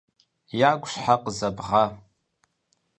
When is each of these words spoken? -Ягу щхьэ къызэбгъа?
-Ягу 0.71 0.85
щхьэ 0.91 1.15
къызэбгъа? 1.23 1.83